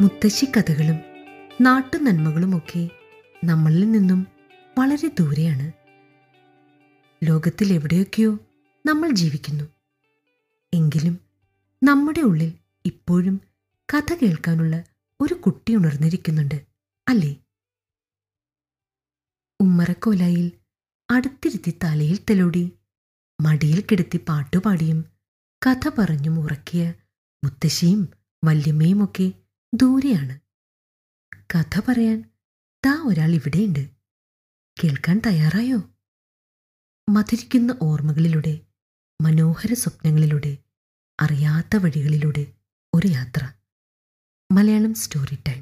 മുത്തശ്ശി 0.00 0.44
കഥകളും 0.44 0.98
നാട്ടു 1.60 1.96
നന്മകളുമൊക്കെ 1.96 2.90
നമ്മളിൽ 3.44 3.92
നിന്നും 3.92 4.26
വളരെ 4.78 5.08
ദൂരെയാണ്. 5.08 5.72
ലോകത്തിൽ 7.24 7.72
എവിടെയൊക്കെയോ 7.72 8.38
നമ്മൾ 8.86 9.10
ജീവിക്കുന്നു. 9.10 9.64
എങ്കിലും 10.74 11.20
നമ്മുടെ 11.84 12.20
ഉള്ളിൽ 12.20 12.52
ഇപ്പോഴും 12.84 13.40
കഥ 13.94 14.14
കേൾക്കാനുള്ള 14.14 14.84
ഒരു 15.20 15.34
കുട്ടി 15.34 15.74
ഉണർന്നിരിക്കുന്നുണ്ട് 15.74 16.66
അല്ലേ? 17.08 17.36
ഉമ്മറക്കോലായിൽ 19.60 20.52
അടുത്തിരുത്തി 21.10 21.78
തലയിൽ 21.84 22.18
തെലോടി 22.30 22.72
മടിയിൽ 23.40 23.80
കിടത്തി 23.80 24.20
പാട്ടുപാടിയും 24.28 25.04
കഥ 25.66 25.90
പറഞ്ഞും 25.98 26.38
ഉറക്കിയ 26.38 26.94
മുത്തശ്ശിയും 27.44 28.08
വല്യമ്മയുമൊക്കെ 28.44 29.32
ദൂരെയാണ്. 29.74 30.40
കഥ 31.54 31.80
പറയാൻ 31.88 32.30
താ 32.86 33.02
ഒരാൾ 33.06 33.30
ഇവിടെയുണ്ട്. 33.30 33.90
കേൾക്കാൻ 34.84 35.22
തയ്യാറായോ? 35.26 35.90
മധുരിക്കുന്ന 37.10 37.78
ഓർമ്മകളിലൂടെ 37.82 38.60
മനോഹര 39.22 39.74
സ്വപ്നങ്ങളിലൂടെ 39.74 40.58
അറിയാത്ത 41.20 41.76
വഴികളിലൂടെ 41.76 42.46
ഒരു 42.94 43.06
യാത്ര. 43.06 43.52
Malayalam 44.52 44.94
story 44.94 45.38
time. 45.48 45.59